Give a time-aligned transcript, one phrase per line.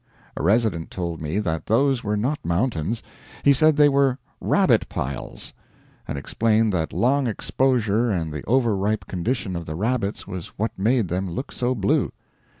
[0.35, 3.03] A resident told me that those were not mountains;
[3.43, 5.53] he said they were rabbit piles.
[6.07, 10.71] And explained that long exposure and the over ripe condition of the rabbits was what
[10.75, 12.11] made them look so blue.